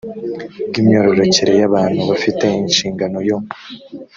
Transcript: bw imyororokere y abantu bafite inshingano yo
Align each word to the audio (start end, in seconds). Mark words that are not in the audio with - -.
bw 0.67 0.73
imyororokere 0.81 1.51
y 1.61 1.65
abantu 1.69 2.01
bafite 2.09 2.45
inshingano 2.61 3.17
yo 3.29 3.37